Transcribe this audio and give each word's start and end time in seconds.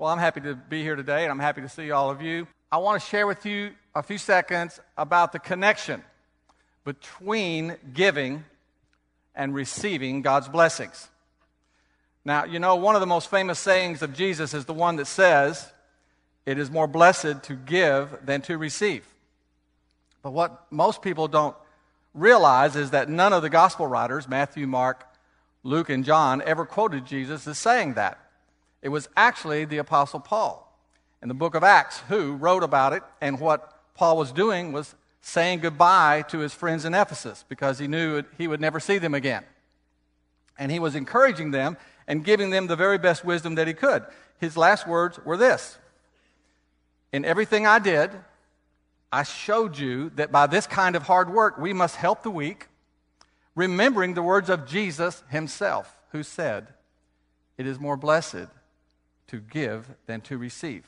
Well, 0.00 0.12
I'm 0.12 0.18
happy 0.20 0.40
to 0.42 0.54
be 0.54 0.84
here 0.84 0.94
today, 0.94 1.24
and 1.24 1.32
I'm 1.32 1.40
happy 1.40 1.60
to 1.60 1.68
see 1.68 1.90
all 1.90 2.08
of 2.08 2.22
you. 2.22 2.46
I 2.70 2.76
want 2.76 3.02
to 3.02 3.08
share 3.08 3.26
with 3.26 3.44
you 3.44 3.72
a 3.96 4.02
few 4.04 4.16
seconds 4.16 4.78
about 4.96 5.32
the 5.32 5.40
connection 5.40 6.04
between 6.84 7.76
giving 7.94 8.44
and 9.34 9.52
receiving 9.52 10.22
God's 10.22 10.48
blessings. 10.48 11.08
Now, 12.24 12.44
you 12.44 12.60
know, 12.60 12.76
one 12.76 12.94
of 12.94 13.00
the 13.00 13.08
most 13.08 13.28
famous 13.28 13.58
sayings 13.58 14.00
of 14.00 14.14
Jesus 14.14 14.54
is 14.54 14.66
the 14.66 14.72
one 14.72 14.94
that 14.96 15.06
says, 15.06 15.72
It 16.46 16.60
is 16.60 16.70
more 16.70 16.86
blessed 16.86 17.42
to 17.42 17.54
give 17.56 18.24
than 18.24 18.40
to 18.42 18.56
receive. 18.56 19.04
But 20.22 20.30
what 20.30 20.70
most 20.70 21.02
people 21.02 21.26
don't 21.26 21.56
realize 22.14 22.76
is 22.76 22.92
that 22.92 23.08
none 23.08 23.32
of 23.32 23.42
the 23.42 23.50
gospel 23.50 23.88
writers, 23.88 24.28
Matthew, 24.28 24.68
Mark, 24.68 25.04
Luke, 25.64 25.88
and 25.88 26.04
John, 26.04 26.40
ever 26.46 26.64
quoted 26.64 27.04
Jesus 27.04 27.48
as 27.48 27.58
saying 27.58 27.94
that. 27.94 28.27
It 28.82 28.90
was 28.90 29.08
actually 29.16 29.64
the 29.64 29.78
Apostle 29.78 30.20
Paul 30.20 30.64
in 31.20 31.28
the 31.28 31.34
book 31.34 31.54
of 31.54 31.64
Acts 31.64 32.00
who 32.08 32.34
wrote 32.36 32.62
about 32.62 32.92
it, 32.92 33.02
and 33.20 33.40
what 33.40 33.94
Paul 33.94 34.16
was 34.16 34.30
doing 34.30 34.72
was 34.72 34.94
saying 35.20 35.60
goodbye 35.60 36.22
to 36.28 36.38
his 36.38 36.54
friends 36.54 36.84
in 36.84 36.94
Ephesus 36.94 37.44
because 37.48 37.78
he 37.78 37.88
knew 37.88 38.22
he 38.36 38.46
would 38.46 38.60
never 38.60 38.78
see 38.78 38.98
them 38.98 39.14
again. 39.14 39.44
And 40.58 40.70
he 40.70 40.78
was 40.78 40.94
encouraging 40.94 41.50
them 41.50 41.76
and 42.06 42.24
giving 42.24 42.50
them 42.50 42.66
the 42.66 42.76
very 42.76 42.98
best 42.98 43.24
wisdom 43.24 43.56
that 43.56 43.66
he 43.66 43.74
could. 43.74 44.04
His 44.38 44.56
last 44.56 44.86
words 44.86 45.18
were 45.24 45.36
this 45.36 45.78
In 47.12 47.24
everything 47.24 47.66
I 47.66 47.80
did, 47.80 48.12
I 49.10 49.24
showed 49.24 49.78
you 49.78 50.10
that 50.10 50.30
by 50.30 50.46
this 50.46 50.66
kind 50.66 50.94
of 50.94 51.04
hard 51.04 51.30
work, 51.30 51.58
we 51.58 51.72
must 51.72 51.96
help 51.96 52.22
the 52.22 52.30
weak, 52.30 52.68
remembering 53.54 54.14
the 54.14 54.22
words 54.22 54.48
of 54.48 54.66
Jesus 54.66 55.22
himself, 55.28 55.98
who 56.12 56.22
said, 56.22 56.68
It 57.56 57.66
is 57.66 57.80
more 57.80 57.96
blessed 57.96 58.46
to 59.28 59.38
give 59.38 59.88
than 60.06 60.20
to 60.22 60.36
receive. 60.36 60.84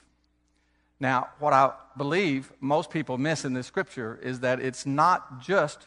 Now, 0.99 1.29
what 1.39 1.53
I 1.53 1.73
believe 1.97 2.53
most 2.61 2.91
people 2.91 3.17
miss 3.17 3.45
in 3.45 3.55
this 3.55 3.67
scripture 3.67 4.19
is 4.23 4.41
that 4.41 4.61
it's 4.61 4.85
not 4.85 5.41
just 5.41 5.87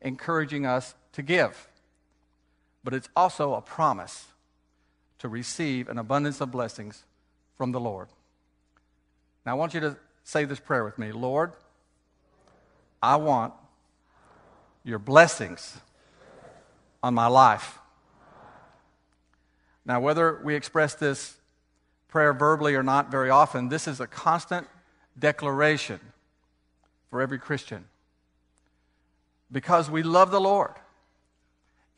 encouraging 0.00 0.64
us 0.64 0.94
to 1.12 1.22
give, 1.22 1.68
but 2.84 2.94
it's 2.94 3.08
also 3.16 3.54
a 3.54 3.60
promise 3.60 4.26
to 5.18 5.28
receive 5.28 5.88
an 5.88 5.98
abundance 5.98 6.40
of 6.40 6.50
blessings 6.50 7.04
from 7.56 7.72
the 7.72 7.80
Lord. 7.80 8.08
Now, 9.44 9.52
I 9.52 9.54
want 9.54 9.74
you 9.74 9.80
to 9.80 9.96
say 10.22 10.44
this 10.44 10.60
prayer 10.60 10.84
with 10.84 10.98
me 10.98 11.10
Lord, 11.12 11.52
I 13.02 13.16
want 13.16 13.54
your 14.84 14.98
blessings 14.98 15.78
on 17.02 17.14
my 17.14 17.26
life. 17.26 17.78
Now, 19.84 20.00
whether 20.00 20.40
we 20.42 20.54
express 20.54 20.94
this 20.94 21.36
prayer 22.14 22.32
verbally 22.32 22.76
or 22.76 22.82
not 22.84 23.10
very 23.10 23.28
often, 23.28 23.68
this 23.68 23.88
is 23.88 23.98
a 23.98 24.06
constant 24.06 24.68
declaration 25.18 25.98
for 27.10 27.20
every 27.20 27.40
Christian. 27.40 27.84
Because 29.50 29.90
we 29.90 30.04
love 30.04 30.30
the 30.30 30.40
Lord 30.40 30.74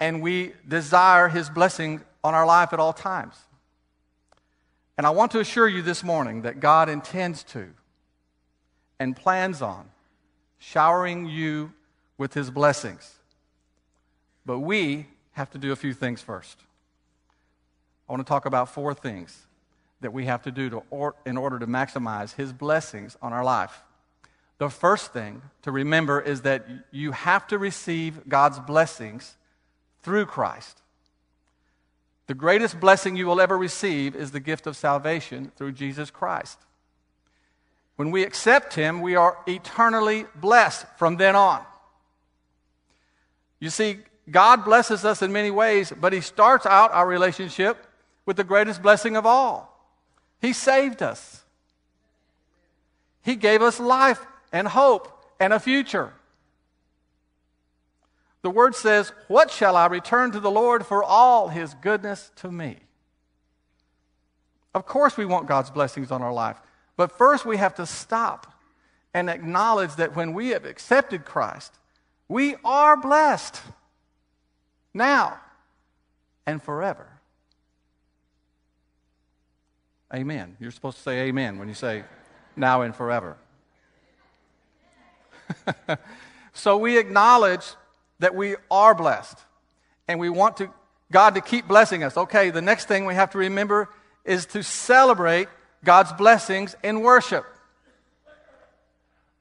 and 0.00 0.22
we 0.22 0.52
desire 0.66 1.28
His 1.28 1.50
blessing 1.50 2.00
on 2.24 2.34
our 2.34 2.46
life 2.46 2.72
at 2.72 2.80
all 2.80 2.94
times. 2.94 3.34
And 4.96 5.06
I 5.06 5.10
want 5.10 5.32
to 5.32 5.40
assure 5.40 5.68
you 5.68 5.82
this 5.82 6.02
morning 6.02 6.40
that 6.42 6.60
God 6.60 6.88
intends 6.88 7.42
to 7.52 7.68
and 8.98 9.14
plans 9.14 9.60
on 9.60 9.84
showering 10.58 11.26
you 11.26 11.74
with 12.16 12.32
His 12.32 12.50
blessings. 12.50 13.16
But 14.46 14.60
we 14.60 15.08
have 15.32 15.50
to 15.50 15.58
do 15.58 15.72
a 15.72 15.76
few 15.76 15.92
things 15.92 16.22
first. 16.22 16.56
I 18.08 18.14
want 18.14 18.26
to 18.26 18.28
talk 18.30 18.46
about 18.46 18.70
four 18.70 18.94
things 18.94 19.42
that 20.00 20.12
we 20.12 20.26
have 20.26 20.42
to 20.42 20.50
do 20.50 20.70
to 20.70 20.82
or, 20.90 21.14
in 21.24 21.36
order 21.36 21.58
to 21.58 21.66
maximize 21.66 22.34
His 22.34 22.52
blessings 22.52 23.16
on 23.22 23.32
our 23.32 23.44
life. 23.44 23.82
The 24.58 24.70
first 24.70 25.12
thing 25.12 25.42
to 25.62 25.70
remember 25.70 26.20
is 26.20 26.42
that 26.42 26.66
you 26.90 27.12
have 27.12 27.46
to 27.48 27.58
receive 27.58 28.28
God's 28.28 28.58
blessings 28.58 29.36
through 30.02 30.26
Christ. 30.26 30.80
The 32.26 32.34
greatest 32.34 32.80
blessing 32.80 33.16
you 33.16 33.26
will 33.26 33.40
ever 33.40 33.56
receive 33.56 34.16
is 34.16 34.32
the 34.32 34.40
gift 34.40 34.66
of 34.66 34.76
salvation 34.76 35.52
through 35.56 35.72
Jesus 35.72 36.10
Christ. 36.10 36.58
When 37.96 38.10
we 38.10 38.22
accept 38.24 38.74
Him, 38.74 39.00
we 39.00 39.16
are 39.16 39.38
eternally 39.46 40.26
blessed 40.34 40.86
from 40.96 41.16
then 41.16 41.36
on. 41.36 41.62
You 43.60 43.70
see, 43.70 43.98
God 44.30 44.64
blesses 44.64 45.04
us 45.04 45.22
in 45.22 45.32
many 45.32 45.50
ways, 45.50 45.92
but 45.98 46.12
He 46.12 46.20
starts 46.20 46.66
out 46.66 46.92
our 46.92 47.06
relationship 47.06 47.86
with 48.26 48.36
the 48.36 48.44
greatest 48.44 48.82
blessing 48.82 49.16
of 49.16 49.24
all 49.24 49.75
he 50.40 50.52
saved 50.52 51.02
us. 51.02 51.44
He 53.22 53.36
gave 53.36 53.62
us 53.62 53.80
life 53.80 54.24
and 54.52 54.68
hope 54.68 55.24
and 55.40 55.52
a 55.52 55.60
future. 55.60 56.12
The 58.42 58.50
word 58.50 58.76
says, 58.76 59.12
What 59.26 59.50
shall 59.50 59.76
I 59.76 59.86
return 59.86 60.30
to 60.32 60.40
the 60.40 60.50
Lord 60.50 60.86
for 60.86 61.02
all 61.02 61.48
his 61.48 61.74
goodness 61.74 62.30
to 62.36 62.52
me? 62.52 62.76
Of 64.74 64.86
course, 64.86 65.16
we 65.16 65.24
want 65.24 65.48
God's 65.48 65.70
blessings 65.70 66.12
on 66.12 66.22
our 66.22 66.32
life. 66.32 66.56
But 66.96 67.10
first, 67.10 67.44
we 67.44 67.56
have 67.56 67.74
to 67.76 67.86
stop 67.86 68.52
and 69.12 69.28
acknowledge 69.30 69.96
that 69.96 70.14
when 70.14 70.34
we 70.34 70.50
have 70.50 70.64
accepted 70.64 71.24
Christ, 71.24 71.72
we 72.28 72.56
are 72.64 72.96
blessed 72.96 73.60
now 74.92 75.40
and 76.46 76.62
forever. 76.62 77.08
Amen. 80.14 80.56
You're 80.60 80.70
supposed 80.70 80.98
to 80.98 81.02
say 81.02 81.28
amen 81.28 81.58
when 81.58 81.68
you 81.68 81.74
say 81.74 82.04
now 82.54 82.82
and 82.82 82.94
forever. 82.94 83.36
so 86.52 86.76
we 86.76 86.98
acknowledge 86.98 87.64
that 88.20 88.34
we 88.34 88.56
are 88.70 88.94
blessed 88.94 89.38
and 90.08 90.20
we 90.20 90.28
want 90.28 90.58
to 90.58 90.70
God 91.10 91.34
to 91.34 91.40
keep 91.40 91.68
blessing 91.68 92.02
us. 92.02 92.16
Okay, 92.16 92.50
the 92.50 92.62
next 92.62 92.88
thing 92.88 93.04
we 93.04 93.14
have 93.14 93.30
to 93.30 93.38
remember 93.38 93.88
is 94.24 94.46
to 94.46 94.62
celebrate 94.62 95.48
God's 95.84 96.12
blessings 96.12 96.74
in 96.82 97.00
worship. 97.00 97.44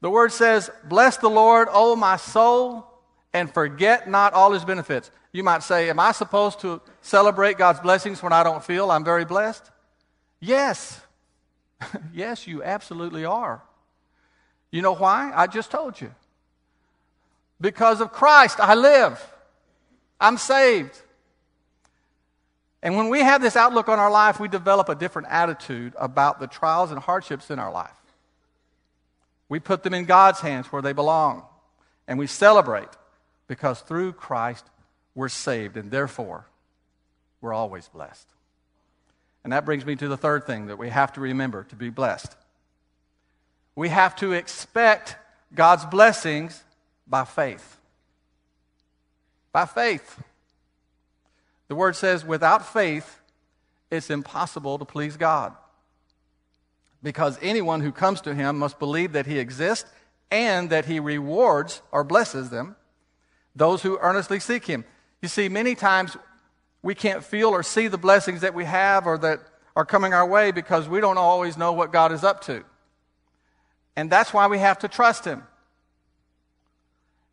The 0.02 0.10
word 0.10 0.32
says, 0.32 0.70
Bless 0.84 1.18
the 1.18 1.30
Lord, 1.30 1.68
O 1.72 1.96
my 1.96 2.18
soul, 2.18 2.86
and 3.34 3.52
forget 3.52 4.08
not 4.10 4.34
all 4.34 4.52
his 4.52 4.64
benefits. 4.64 5.10
You 5.32 5.44
might 5.44 5.64
say, 5.64 5.90
Am 5.90 6.00
I 6.00 6.12
supposed 6.12 6.60
to 6.62 6.82
celebrate 7.02 7.58
God's 7.58 7.80
blessings 7.80 8.22
when 8.22 8.34
I 8.34 8.44
don't 8.44 8.64
feel 8.64 8.92
I'm 8.92 9.04
very 9.04 9.26
blessed? 9.26 9.72
Yes. 10.46 11.02
yes, 12.14 12.46
you 12.46 12.64
absolutely 12.64 13.26
are. 13.26 13.64
You 14.72 14.82
know 14.82 14.94
why? 14.94 15.32
I 15.34 15.48
just 15.48 15.72
told 15.72 16.00
you. 16.00 16.14
Because 17.60 18.00
of 18.00 18.12
Christ, 18.12 18.60
I 18.60 18.76
live. 18.76 19.20
I'm 20.20 20.38
saved. 20.38 21.02
And 22.84 22.96
when 22.96 23.10
we 23.10 23.22
have 23.22 23.42
this 23.42 23.56
outlook 23.56 23.90
on 23.90 23.98
our 23.98 24.12
life, 24.12 24.40
we 24.40 24.48
develop 24.48 24.90
a 24.90 24.96
different 24.96 25.30
attitude 25.32 25.94
about 25.98 26.40
the 26.40 26.48
trials 26.48 26.92
and 26.92 27.00
hardships 27.00 27.50
in 27.50 27.58
our 27.58 27.72
life. 27.72 27.90
We 29.50 29.60
put 29.60 29.82
them 29.82 29.96
in 29.96 30.06
God's 30.06 30.42
hands 30.42 30.68
where 30.68 30.82
they 30.82 30.94
belong. 30.94 31.44
And 32.08 32.20
we 32.20 32.28
celebrate 32.28 32.90
because 33.48 33.80
through 33.82 34.14
Christ 34.14 34.66
we're 35.16 35.30
saved, 35.30 35.78
and 35.78 35.90
therefore 35.90 36.46
we're 37.42 37.54
always 37.54 37.88
blessed. 37.88 38.28
And 39.46 39.54
that 39.54 39.64
brings 39.64 39.86
me 39.86 39.96
to 39.98 40.08
the 40.08 40.18
third 40.18 40.48
thing 40.48 40.66
that 40.66 40.80
we 40.80 40.90
have 40.90 41.14
to 41.14 41.22
remember 41.22 41.66
to 41.66 41.76
be 41.76 41.92
blessed. 41.92 42.36
We 43.76 43.90
have 43.90 44.16
to 44.16 44.34
expect 44.34 45.18
God's 45.54 45.86
blessings 45.86 46.64
by 47.06 47.26
faith. 47.26 47.78
By 49.52 49.68
faith. 49.68 50.20
The 51.68 51.76
word 51.76 51.96
says, 51.96 52.26
without 52.26 52.66
faith, 52.66 53.20
it's 53.92 54.10
impossible 54.10 54.80
to 54.80 54.86
please 54.86 55.16
God. 55.16 55.54
Because 57.04 57.38
anyone 57.40 57.82
who 57.82 57.92
comes 57.92 58.22
to 58.22 58.34
him 58.34 58.58
must 58.58 58.80
believe 58.80 59.12
that 59.12 59.28
he 59.28 59.38
exists 59.38 59.88
and 60.32 60.72
that 60.72 60.86
he 60.86 61.00
rewards 61.00 61.84
or 61.92 62.04
blesses 62.04 62.50
them, 62.50 62.78
those 63.56 63.84
who 63.84 64.00
earnestly 64.02 64.40
seek 64.40 64.66
him. 64.66 64.86
You 65.22 65.28
see, 65.28 65.50
many 65.50 65.76
times 65.76 66.18
we 66.86 66.94
can't 66.94 67.24
feel 67.24 67.50
or 67.50 67.64
see 67.64 67.88
the 67.88 67.98
blessings 67.98 68.42
that 68.42 68.54
we 68.54 68.64
have 68.64 69.08
or 69.08 69.18
that 69.18 69.40
are 69.76 69.86
coming 69.86 70.14
our 70.14 70.26
way 70.26 70.52
because 70.52 70.88
we 70.88 71.02
don't 71.02 71.18
always 71.18 71.58
know 71.58 71.74
what 71.74 71.92
God 71.92 72.12
is 72.12 72.24
up 72.24 72.42
to. 72.42 72.64
And 73.96 74.08
that's 74.08 74.32
why 74.32 74.46
we 74.46 74.60
have 74.60 74.78
to 74.80 74.88
trust 74.88 75.26
Him. 75.26 75.42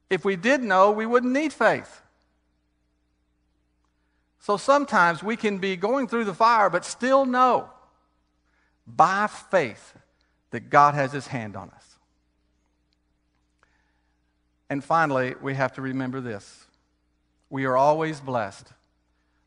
If 0.09 0.25
we 0.25 0.37
did 0.37 0.63
know, 0.63 0.91
we 0.91 1.05
wouldn't 1.05 1.35
need 1.35 1.53
faith. 1.53 2.01
So 4.41 4.57
sometimes 4.57 5.23
we 5.23 5.37
can 5.37 5.59
be 5.59 5.77
going 5.77 6.09
through 6.09 6.25
the 6.25 6.33
fire, 6.33 6.71
but 6.71 6.87
still 6.87 7.27
know 7.27 7.69
by 8.87 9.27
faith 9.27 9.93
that 10.51 10.71
God 10.71 10.95
has 10.95 11.13
His 11.13 11.27
hand 11.27 11.57
on 11.57 11.69
us. 11.69 11.99
And 14.71 14.83
finally, 14.83 15.35
we 15.43 15.53
have 15.57 15.75
to 15.75 15.83
remember 15.83 16.23
this 16.23 16.67
we 17.51 17.67
are 17.67 17.77
always 17.77 18.19
blessed 18.19 18.73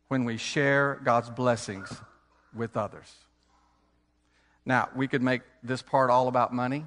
when 0.07 0.23
we 0.23 0.37
share 0.37 0.99
God's 1.03 1.29
blessings 1.29 2.01
with 2.53 2.77
others. 2.77 3.13
Now, 4.65 4.89
we 4.95 5.07
could 5.07 5.21
make 5.21 5.41
this 5.63 5.81
part 5.81 6.09
all 6.09 6.27
about 6.27 6.53
money. 6.53 6.85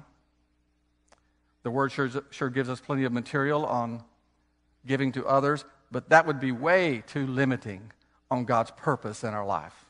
The 1.63 1.71
word 1.71 1.91
sure, 1.91 2.09
sure 2.29 2.49
gives 2.49 2.69
us 2.69 2.79
plenty 2.79 3.03
of 3.03 3.13
material 3.13 3.65
on 3.65 4.03
giving 4.85 5.11
to 5.13 5.25
others, 5.25 5.65
but 5.91 6.09
that 6.09 6.25
would 6.25 6.39
be 6.39 6.51
way 6.51 7.03
too 7.07 7.27
limiting 7.27 7.91
on 8.31 8.45
God's 8.45 8.71
purpose 8.71 9.23
in 9.23 9.33
our 9.33 9.45
life. 9.45 9.85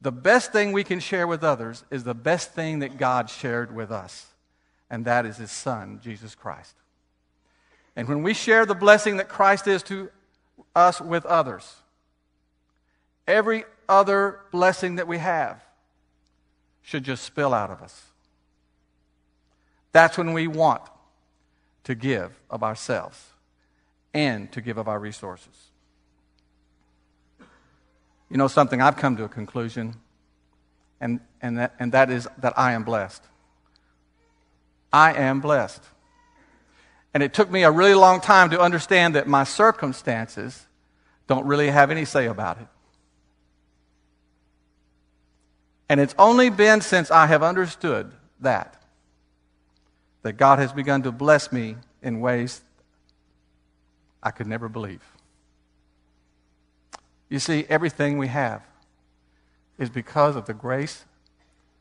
The 0.00 0.12
best 0.12 0.52
thing 0.52 0.72
we 0.72 0.82
can 0.82 0.98
share 0.98 1.26
with 1.26 1.44
others 1.44 1.84
is 1.90 2.02
the 2.02 2.14
best 2.14 2.52
thing 2.52 2.80
that 2.80 2.98
God 2.98 3.30
shared 3.30 3.74
with 3.74 3.92
us, 3.92 4.26
and 4.90 5.04
that 5.04 5.26
is 5.26 5.36
His 5.36 5.52
Son, 5.52 6.00
Jesus 6.02 6.34
Christ. 6.34 6.74
And 7.94 8.08
when 8.08 8.22
we 8.22 8.34
share 8.34 8.66
the 8.66 8.74
blessing 8.74 9.18
that 9.18 9.28
Christ 9.28 9.68
is 9.68 9.82
to 9.84 10.10
us 10.74 11.00
with 11.00 11.24
others, 11.26 11.76
every 13.26 13.64
other 13.88 14.40
blessing 14.50 14.96
that 14.96 15.06
we 15.06 15.18
have 15.18 15.62
should 16.82 17.04
just 17.04 17.24
spill 17.24 17.54
out 17.54 17.70
of 17.70 17.82
us. 17.82 18.06
That's 19.92 20.16
when 20.16 20.32
we 20.32 20.46
want 20.46 20.82
to 21.84 21.94
give 21.94 22.32
of 22.50 22.62
ourselves 22.62 23.22
and 24.14 24.50
to 24.52 24.60
give 24.60 24.78
of 24.78 24.88
our 24.88 24.98
resources. 24.98 25.70
You 28.30 28.38
know 28.38 28.48
something, 28.48 28.80
I've 28.80 28.96
come 28.96 29.16
to 29.18 29.24
a 29.24 29.28
conclusion, 29.28 29.94
and, 31.00 31.20
and, 31.42 31.58
that, 31.58 31.74
and 31.78 31.92
that 31.92 32.10
is 32.10 32.26
that 32.38 32.58
I 32.58 32.72
am 32.72 32.82
blessed. 32.82 33.22
I 34.92 35.12
am 35.14 35.40
blessed. 35.40 35.82
And 37.14 37.22
it 37.22 37.34
took 37.34 37.50
me 37.50 37.62
a 37.62 37.70
really 37.70 37.94
long 37.94 38.20
time 38.20 38.50
to 38.50 38.60
understand 38.60 39.14
that 39.14 39.26
my 39.26 39.44
circumstances 39.44 40.66
don't 41.26 41.46
really 41.46 41.68
have 41.68 41.90
any 41.90 42.04
say 42.04 42.26
about 42.26 42.58
it. 42.58 42.66
And 45.88 46.00
it's 46.00 46.14
only 46.18 46.48
been 46.48 46.80
since 46.80 47.10
I 47.10 47.26
have 47.26 47.42
understood 47.42 48.12
that 48.40 48.82
that 50.22 50.34
God 50.34 50.58
has 50.58 50.72
begun 50.72 51.02
to 51.02 51.12
bless 51.12 51.52
me 51.52 51.76
in 52.00 52.20
ways 52.20 52.62
I 54.22 54.30
could 54.30 54.46
never 54.46 54.68
believe. 54.68 55.02
You 57.28 57.38
see, 57.38 57.66
everything 57.68 58.18
we 58.18 58.28
have 58.28 58.62
is 59.78 59.90
because 59.90 60.36
of 60.36 60.46
the 60.46 60.54
grace 60.54 61.04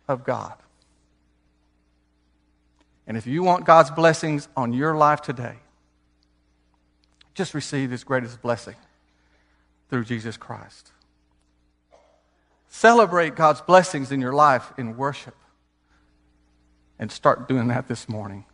of 0.07 0.23
God. 0.23 0.55
And 3.11 3.17
if 3.17 3.27
you 3.27 3.43
want 3.43 3.65
God's 3.65 3.91
blessings 3.91 4.47
on 4.55 4.71
your 4.71 4.95
life 4.95 5.21
today, 5.21 5.55
just 7.33 7.53
receive 7.53 7.91
His 7.91 8.05
greatest 8.05 8.41
blessing 8.41 8.77
through 9.89 10.05
Jesus 10.05 10.37
Christ. 10.37 10.93
Celebrate 12.69 13.35
God's 13.35 13.59
blessings 13.59 14.13
in 14.13 14.21
your 14.21 14.31
life 14.31 14.71
in 14.77 14.95
worship. 14.95 15.35
And 16.97 17.11
start 17.11 17.49
doing 17.49 17.67
that 17.67 17.89
this 17.89 18.07
morning. 18.07 18.45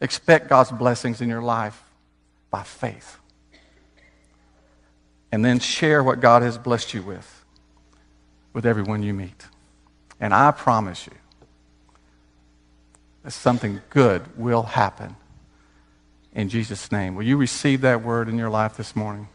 Expect 0.00 0.48
God's 0.48 0.72
blessings 0.72 1.20
in 1.20 1.28
your 1.28 1.40
life 1.40 1.80
by 2.50 2.64
faith. 2.64 3.20
And 5.30 5.44
then 5.44 5.60
share 5.60 6.02
what 6.02 6.18
God 6.18 6.42
has 6.42 6.58
blessed 6.58 6.94
you 6.94 7.02
with 7.04 7.44
with 8.52 8.66
everyone 8.66 9.04
you 9.04 9.14
meet. 9.14 9.46
And 10.18 10.34
I 10.34 10.50
promise 10.50 11.06
you 11.06 11.12
something 13.28 13.80
good 13.90 14.22
will 14.36 14.62
happen 14.62 15.16
in 16.34 16.48
Jesus' 16.48 16.90
name. 16.90 17.14
Will 17.14 17.24
you 17.24 17.36
receive 17.36 17.82
that 17.82 18.02
word 18.02 18.28
in 18.28 18.38
your 18.38 18.50
life 18.50 18.76
this 18.76 18.94
morning? 18.94 19.28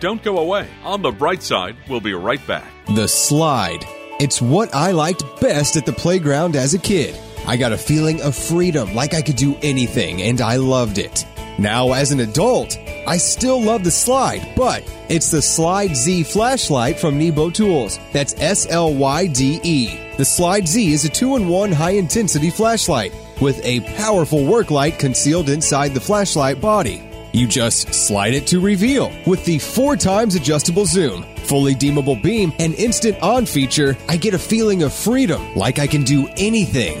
Don't 0.00 0.22
go 0.22 0.38
away. 0.38 0.68
On 0.82 1.02
the 1.02 1.12
bright 1.12 1.42
side, 1.42 1.76
we'll 1.88 2.00
be 2.00 2.14
right 2.14 2.44
back. 2.46 2.66
The 2.94 3.08
slide. 3.08 3.84
It's 4.20 4.40
what 4.40 4.74
I 4.74 4.92
liked 4.92 5.24
best 5.40 5.76
at 5.76 5.86
the 5.86 5.92
playground 5.92 6.56
as 6.56 6.74
a 6.74 6.78
kid. 6.78 7.18
I 7.46 7.56
got 7.56 7.72
a 7.72 7.78
feeling 7.78 8.22
of 8.22 8.34
freedom, 8.34 8.94
like 8.94 9.14
I 9.14 9.22
could 9.22 9.36
do 9.36 9.56
anything, 9.62 10.22
and 10.22 10.40
I 10.40 10.56
loved 10.56 10.98
it. 10.98 11.26
Now, 11.58 11.92
as 11.92 12.10
an 12.10 12.20
adult, 12.20 12.78
I 13.06 13.16
still 13.16 13.62
love 13.62 13.84
the 13.84 13.90
slide, 13.90 14.54
but 14.56 14.82
it's 15.08 15.30
the 15.30 15.42
Slide 15.42 15.94
Z 15.94 16.24
flashlight 16.24 16.98
from 16.98 17.18
Nebo 17.18 17.50
Tools. 17.50 17.98
That's 18.12 18.34
S 18.38 18.66
L 18.68 18.94
Y 18.94 19.26
D 19.28 19.60
E. 19.62 20.03
The 20.16 20.24
Slide 20.24 20.68
Z 20.68 20.92
is 20.92 21.04
a 21.04 21.08
two 21.08 21.34
in 21.34 21.48
one 21.48 21.72
high 21.72 21.94
intensity 21.94 22.48
flashlight 22.48 23.12
with 23.40 23.60
a 23.64 23.80
powerful 23.96 24.44
work 24.44 24.70
light 24.70 24.96
concealed 24.96 25.48
inside 25.48 25.92
the 25.92 26.00
flashlight 26.00 26.60
body. 26.60 27.02
You 27.32 27.48
just 27.48 27.92
slide 27.92 28.32
it 28.32 28.46
to 28.46 28.60
reveal 28.60 29.10
with 29.26 29.44
the 29.44 29.58
four 29.58 29.96
times 29.96 30.36
adjustable 30.36 30.86
zoom, 30.86 31.24
fully 31.38 31.74
dimmable 31.74 32.22
beam, 32.22 32.52
and 32.60 32.74
instant 32.74 33.20
on 33.22 33.44
feature. 33.44 33.96
I 34.08 34.16
get 34.16 34.34
a 34.34 34.38
feeling 34.38 34.84
of 34.84 34.92
freedom, 34.92 35.52
like 35.56 35.80
I 35.80 35.88
can 35.88 36.04
do 36.04 36.28
anything. 36.36 37.00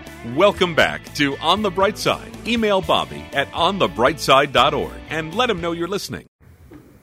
Welcome 0.23 0.75
back 0.75 1.15
to 1.15 1.35
On 1.37 1.63
the 1.63 1.71
Bright 1.71 1.97
Side. 1.97 2.31
Email 2.47 2.79
Bobby 2.79 3.25
at 3.33 3.51
onthebrightside.org 3.53 4.93
and 5.09 5.33
let 5.33 5.49
him 5.49 5.61
know 5.61 5.71
you're 5.71 5.87
listening. 5.87 6.27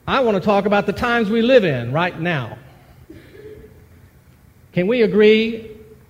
I 0.07 0.21
want 0.21 0.35
to 0.35 0.41
talk 0.41 0.65
about 0.65 0.85
the 0.85 0.93
times 0.93 1.29
we 1.29 1.41
live 1.41 1.65
in 1.65 1.91
right 1.91 2.17
now. 2.17 2.57
Can 4.71 4.87
we 4.87 5.01
agree 5.01 5.69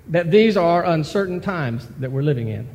that 0.09 0.29
these 0.29 0.55
are 0.55 0.85
uncertain 0.85 1.41
times 1.41 1.87
that 1.97 2.11
we're 2.11 2.21
living 2.21 2.49
in? 2.49 2.69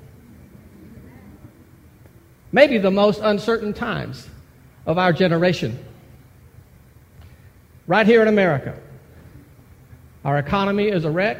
Maybe 2.50 2.78
the 2.78 2.90
most 2.90 3.20
uncertain 3.22 3.72
times 3.72 4.28
of 4.84 4.98
our 4.98 5.12
generation. 5.12 5.78
Right 7.86 8.04
here 8.04 8.20
in 8.20 8.26
America, 8.26 8.76
our 10.24 10.38
economy 10.38 10.88
is 10.88 11.04
a 11.04 11.10
wreck. 11.12 11.38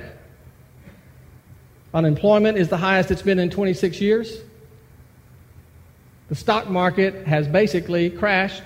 Unemployment 1.95 2.59
is 2.59 2.69
the 2.69 2.77
highest 2.77 3.13
it's 3.13 3.23
been 3.23 3.39
in 3.39 3.51
26 3.51 4.01
years. 4.01 4.43
The 6.29 6.35
stock 6.35 6.69
market 6.69 7.27
has 7.29 7.47
basically 7.47 8.11
crashed. 8.11 8.65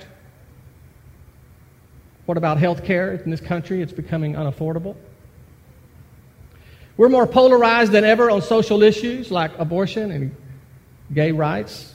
What 2.25 2.39
about 2.39 2.57
health 2.57 2.85
care 2.85 3.13
in 3.13 3.31
this 3.31 3.41
country? 3.41 3.83
It's 3.83 3.93
becoming 3.93 4.33
unaffordable. 4.33 4.97
We're 6.97 7.11
more 7.11 7.27
polarized 7.27 7.93
than 7.93 8.05
ever 8.05 8.31
on 8.31 8.41
social 8.41 8.83
issues 8.83 9.31
like 9.31 9.57
abortion 9.59 10.11
and 10.11 10.35
gay 11.13 11.31
rights. 11.31 11.95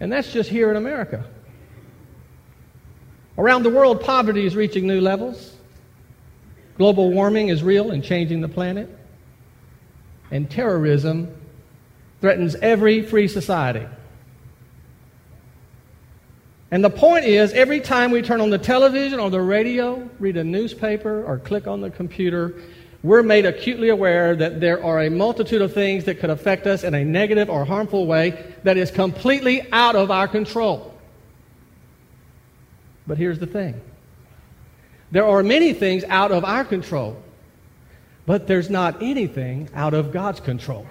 And 0.00 0.12
that's 0.12 0.32
just 0.32 0.50
here 0.50 0.70
in 0.70 0.76
America. 0.76 1.24
Around 3.38 3.62
the 3.62 3.70
world, 3.70 4.02
poverty 4.02 4.44
is 4.44 4.54
reaching 4.54 4.86
new 4.86 5.00
levels. 5.00 5.56
Global 6.76 7.10
warming 7.10 7.48
is 7.48 7.62
real 7.62 7.90
and 7.90 8.04
changing 8.04 8.42
the 8.42 8.48
planet. 8.48 8.99
And 10.30 10.50
terrorism 10.50 11.34
threatens 12.20 12.54
every 12.56 13.02
free 13.02 13.28
society. 13.28 13.86
And 16.70 16.84
the 16.84 16.90
point 16.90 17.24
is, 17.24 17.52
every 17.52 17.80
time 17.80 18.12
we 18.12 18.22
turn 18.22 18.40
on 18.40 18.50
the 18.50 18.58
television 18.58 19.18
or 19.18 19.28
the 19.28 19.40
radio, 19.40 20.08
read 20.20 20.36
a 20.36 20.44
newspaper, 20.44 21.24
or 21.24 21.38
click 21.38 21.66
on 21.66 21.80
the 21.80 21.90
computer, 21.90 22.54
we're 23.02 23.22
made 23.22 23.46
acutely 23.46 23.88
aware 23.88 24.36
that 24.36 24.60
there 24.60 24.84
are 24.84 25.02
a 25.02 25.10
multitude 25.10 25.62
of 25.62 25.72
things 25.72 26.04
that 26.04 26.20
could 26.20 26.30
affect 26.30 26.66
us 26.66 26.84
in 26.84 26.94
a 26.94 27.04
negative 27.04 27.50
or 27.50 27.64
harmful 27.64 28.06
way 28.06 28.54
that 28.62 28.76
is 28.76 28.90
completely 28.90 29.66
out 29.72 29.96
of 29.96 30.10
our 30.10 30.28
control. 30.28 30.94
But 33.06 33.18
here's 33.18 33.38
the 33.38 33.46
thing 33.46 33.80
there 35.10 35.26
are 35.26 35.42
many 35.42 35.72
things 35.72 36.04
out 36.04 36.30
of 36.30 36.44
our 36.44 36.64
control, 36.64 37.20
but 38.30 38.46
there's 38.46 38.70
not 38.70 39.02
anything 39.02 39.68
out 39.74 39.92
of 39.92 40.12
God's 40.12 40.38
control. 40.38 40.86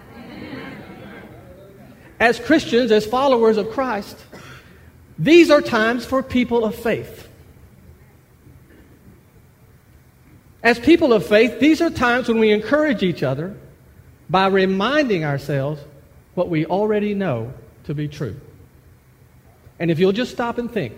As 2.20 2.38
Christians, 2.38 2.92
as 2.92 3.06
followers 3.06 3.56
of 3.56 3.72
Christ, 3.72 4.18
these 5.18 5.50
are 5.50 5.62
times 5.62 6.04
for 6.06 6.22
people 6.22 6.66
of 6.66 6.76
faith. 6.76 7.30
As 10.62 10.80
people 10.80 11.14
of 11.14 11.26
faith, 11.26 11.62
these 11.62 11.80
are 11.80 11.90
times 11.90 12.28
when 12.28 12.40
we 12.40 12.52
encourage 12.52 13.04
each 13.04 13.24
other 13.24 13.56
by 14.30 14.48
reminding 14.48 15.24
ourselves 15.24 15.82
what 16.36 16.50
we 16.50 16.66
already 16.66 17.14
know 17.14 17.54
to 17.86 17.94
be 17.94 18.10
true. 18.10 18.36
And 19.80 19.90
if 19.90 19.98
you'll 19.98 20.12
just 20.12 20.34
stop 20.34 20.58
and 20.58 20.70
think 20.70 20.94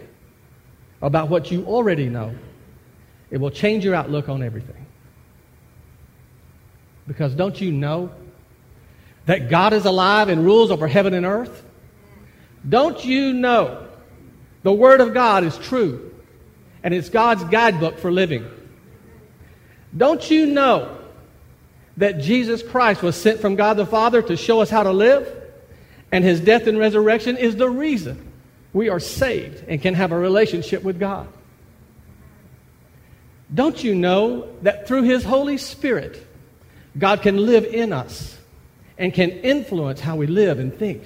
about 1.03 1.29
what 1.29 1.51
you 1.51 1.65
already 1.65 2.09
know, 2.09 2.33
it 3.29 3.37
will 3.37 3.51
change 3.51 3.85
your 3.85 3.93
outlook 3.93 4.27
on 4.27 4.41
everything. 4.41 4.87
Because 7.11 7.35
don't 7.35 7.59
you 7.59 7.73
know 7.73 8.09
that 9.25 9.49
God 9.49 9.73
is 9.73 9.83
alive 9.83 10.29
and 10.29 10.45
rules 10.45 10.71
over 10.71 10.87
heaven 10.87 11.13
and 11.13 11.25
earth? 11.25 11.65
Don't 12.67 13.03
you 13.03 13.33
know 13.33 13.85
the 14.63 14.71
Word 14.71 15.01
of 15.01 15.13
God 15.13 15.43
is 15.43 15.57
true, 15.57 16.15
and 16.81 16.93
it's 16.93 17.09
God's 17.09 17.43
guidebook 17.43 17.97
for 17.97 18.13
living. 18.13 18.49
Don't 19.97 20.31
you 20.31 20.45
know 20.45 20.99
that 21.97 22.19
Jesus 22.21 22.63
Christ 22.63 23.03
was 23.03 23.17
sent 23.17 23.41
from 23.41 23.57
God 23.57 23.73
the 23.73 23.85
Father 23.85 24.21
to 24.21 24.37
show 24.37 24.61
us 24.61 24.69
how 24.69 24.83
to 24.83 24.93
live? 24.93 25.27
And 26.13 26.23
his 26.23 26.39
death 26.39 26.65
and 26.65 26.79
resurrection 26.79 27.35
is 27.35 27.57
the 27.57 27.69
reason 27.69 28.31
we 28.71 28.87
are 28.87 29.01
saved 29.01 29.65
and 29.67 29.81
can 29.81 29.95
have 29.95 30.13
a 30.13 30.17
relationship 30.17 30.81
with 30.81 30.97
God. 30.97 31.27
Don't 33.53 33.83
you 33.83 33.95
know 33.95 34.47
that 34.61 34.87
through 34.87 35.03
his 35.03 35.25
Holy 35.25 35.57
Spirit, 35.57 36.25
God 36.97 37.21
can 37.21 37.37
live 37.37 37.65
in 37.65 37.93
us 37.93 38.37
and 38.97 39.13
can 39.13 39.31
influence 39.31 39.99
how 39.99 40.15
we 40.15 40.27
live 40.27 40.59
and 40.59 40.73
think 40.73 41.03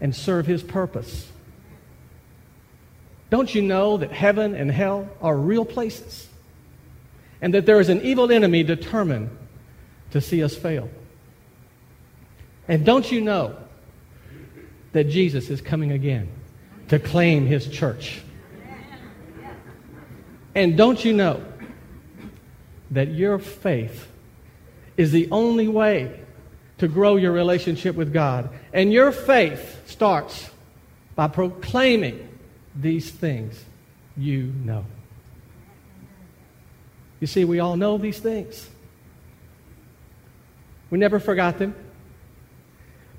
and 0.00 0.14
serve 0.14 0.46
his 0.46 0.62
purpose? 0.62 1.30
Don't 3.28 3.54
you 3.54 3.62
know 3.62 3.96
that 3.96 4.12
heaven 4.12 4.54
and 4.54 4.70
hell 4.70 5.08
are 5.20 5.36
real 5.36 5.64
places? 5.64 6.28
And 7.40 7.54
that 7.54 7.64
there 7.64 7.80
is 7.80 7.88
an 7.88 8.02
evil 8.02 8.30
enemy 8.30 8.62
determined 8.62 9.36
to 10.10 10.20
see 10.20 10.42
us 10.42 10.54
fail? 10.54 10.90
And 12.68 12.84
don't 12.84 13.10
you 13.10 13.20
know 13.20 13.56
that 14.92 15.04
Jesus 15.04 15.48
is 15.48 15.60
coming 15.60 15.92
again 15.92 16.28
to 16.88 16.98
claim 16.98 17.46
his 17.46 17.66
church? 17.68 18.20
And 20.54 20.76
don't 20.76 21.02
you 21.04 21.12
know 21.12 21.44
that 22.90 23.08
your 23.08 23.38
faith 23.38 24.09
is 25.00 25.12
the 25.12 25.26
only 25.30 25.66
way 25.66 26.20
to 26.76 26.86
grow 26.86 27.16
your 27.16 27.32
relationship 27.32 27.96
with 27.96 28.12
God? 28.12 28.50
And 28.74 28.92
your 28.92 29.12
faith 29.12 29.88
starts 29.88 30.50
by 31.14 31.26
proclaiming 31.26 32.28
these 32.76 33.10
things 33.10 33.64
you 34.14 34.52
know. 34.62 34.84
You 37.18 37.26
see, 37.26 37.46
we 37.46 37.60
all 37.60 37.78
know 37.78 37.96
these 37.96 38.18
things. 38.18 38.68
We 40.90 40.98
never 40.98 41.18
forgot 41.18 41.58
them. 41.58 41.74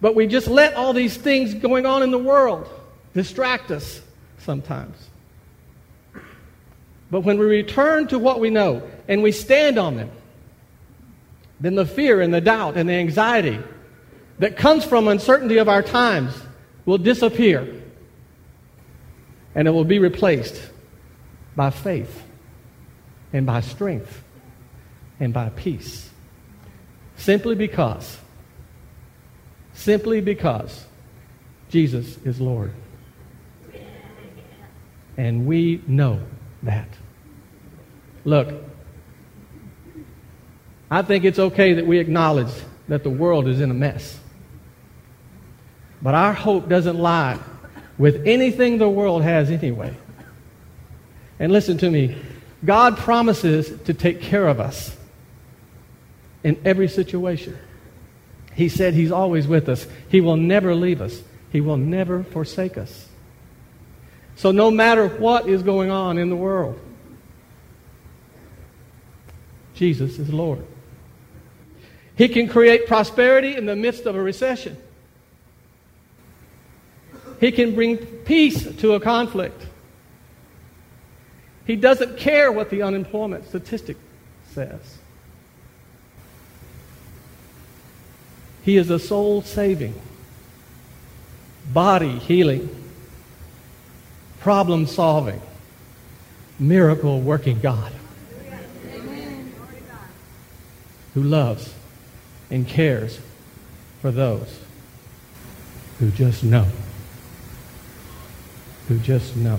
But 0.01 0.13
we 0.13 0.27
just 0.27 0.47
let 0.47 0.75
all 0.75 0.93
these 0.93 1.17
things 1.17 1.55
going 1.55 1.87
on 1.87 2.03
in 2.03 2.11
the 2.11 2.19
world 2.19 2.69
distract 3.15 3.71
us 3.71 4.01
sometimes. 4.37 4.97
But 7.09 7.21
when 7.21 7.39
we 7.39 7.45
return 7.45 8.07
to 8.09 8.19
what 8.19 8.39
we 8.39 8.51
know 8.51 8.87
and 9.07 9.23
we 9.23 9.31
stand 9.31 9.79
on 9.79 9.95
them, 9.95 10.11
then 11.61 11.75
the 11.75 11.85
fear 11.85 12.19
and 12.21 12.33
the 12.33 12.41
doubt 12.41 12.75
and 12.75 12.89
the 12.89 12.93
anxiety 12.93 13.59
that 14.39 14.57
comes 14.57 14.83
from 14.83 15.07
uncertainty 15.07 15.57
of 15.57 15.69
our 15.69 15.83
times 15.83 16.33
will 16.85 16.97
disappear 16.97 17.81
and 19.53 19.67
it 19.67 19.71
will 19.71 19.85
be 19.85 19.99
replaced 19.99 20.59
by 21.55 21.69
faith 21.69 22.23
and 23.31 23.45
by 23.45 23.61
strength 23.61 24.23
and 25.19 25.33
by 25.33 25.49
peace. 25.49 26.09
Simply 27.15 27.53
because, 27.53 28.17
simply 29.73 30.21
because 30.21 30.85
Jesus 31.69 32.17
is 32.25 32.41
Lord. 32.41 32.73
And 35.17 35.45
we 35.45 35.83
know 35.85 36.19
that. 36.63 36.87
Look, 38.25 38.70
I 40.91 41.01
think 41.01 41.23
it's 41.23 41.39
okay 41.39 41.73
that 41.75 41.87
we 41.87 41.99
acknowledge 41.99 42.51
that 42.89 43.03
the 43.03 43.09
world 43.09 43.47
is 43.47 43.61
in 43.61 43.71
a 43.71 43.73
mess. 43.73 44.19
But 46.01 46.15
our 46.15 46.33
hope 46.33 46.67
doesn't 46.67 46.97
lie 46.99 47.39
with 47.97 48.27
anything 48.27 48.77
the 48.77 48.89
world 48.89 49.23
has 49.23 49.49
anyway. 49.49 49.95
And 51.39 51.53
listen 51.53 51.77
to 51.77 51.89
me 51.89 52.17
God 52.63 52.97
promises 52.97 53.71
to 53.85 53.93
take 53.93 54.21
care 54.21 54.47
of 54.47 54.59
us 54.59 54.95
in 56.43 56.59
every 56.65 56.87
situation. 56.87 57.57
He 58.53 58.67
said 58.67 58.93
He's 58.93 59.11
always 59.11 59.47
with 59.47 59.69
us, 59.69 59.87
He 60.09 60.19
will 60.19 60.35
never 60.35 60.75
leave 60.75 61.01
us, 61.01 61.23
He 61.51 61.61
will 61.61 61.77
never 61.77 62.23
forsake 62.23 62.77
us. 62.77 63.07
So, 64.35 64.51
no 64.51 64.69
matter 64.69 65.07
what 65.07 65.47
is 65.47 65.63
going 65.63 65.89
on 65.89 66.17
in 66.17 66.29
the 66.29 66.35
world, 66.35 66.79
Jesus 69.73 70.19
is 70.19 70.31
Lord. 70.31 70.65
He 72.15 72.27
can 72.27 72.47
create 72.47 72.87
prosperity 72.87 73.55
in 73.55 73.65
the 73.65 73.75
midst 73.75 74.05
of 74.05 74.15
a 74.15 74.21
recession. 74.21 74.77
He 77.39 77.51
can 77.51 77.73
bring 77.73 77.97
peace 77.97 78.63
to 78.77 78.93
a 78.93 78.99
conflict. 78.99 79.65
He 81.65 81.75
doesn't 81.75 82.17
care 82.17 82.51
what 82.51 82.69
the 82.69 82.81
unemployment 82.81 83.47
statistic 83.47 83.97
says. 84.53 84.97
He 88.63 88.77
is 88.77 88.89
a 88.91 88.99
soul 88.99 89.41
saving, 89.41 89.99
body 91.73 92.19
healing, 92.19 92.69
problem 94.39 94.85
solving, 94.85 95.41
miracle 96.59 97.21
working 97.21 97.59
God 97.59 97.91
who 101.13 101.23
loves 101.23 101.73
and 102.51 102.67
cares 102.67 103.19
for 104.01 104.11
those 104.11 104.59
who 105.97 106.11
just 106.11 106.43
know 106.43 106.67
who 108.91 108.99
just 108.99 109.37
know. 109.37 109.57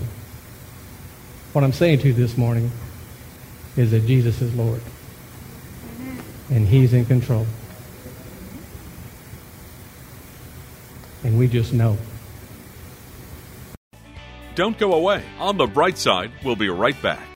What 1.53 1.63
I'm 1.63 1.73
saying 1.73 1.99
to 1.99 2.07
you 2.07 2.13
this 2.13 2.37
morning 2.37 2.71
is 3.75 3.89
that 3.91 4.05
Jesus 4.05 4.41
is 4.41 4.53
Lord. 4.53 4.81
And 6.51 6.67
he's 6.67 6.93
in 6.93 7.05
control. 7.05 7.47
And 11.23 11.39
we 11.39 11.47
just 11.47 11.73
know. 11.73 11.97
Don't 14.53 14.77
go 14.77 14.93
away. 14.93 15.23
On 15.39 15.57
the 15.57 15.65
bright 15.65 15.97
side, 15.97 16.31
we'll 16.43 16.55
be 16.55 16.69
right 16.69 17.01
back. 17.01 17.32